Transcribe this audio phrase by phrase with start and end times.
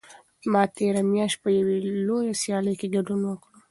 [0.51, 3.49] ما تېره میاشت په یوې لویه سیالۍ کې ګډون وکړ.